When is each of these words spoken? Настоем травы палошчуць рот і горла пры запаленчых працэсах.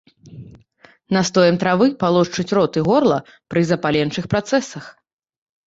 Настоем 1.17 1.59
травы 1.65 1.87
палошчуць 2.05 2.47
рот 2.59 2.73
і 2.83 2.85
горла 2.89 3.19
пры 3.49 3.65
запаленчых 3.75 4.31
працэсах. 4.35 4.93